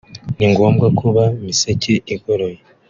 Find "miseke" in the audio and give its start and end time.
1.41-1.93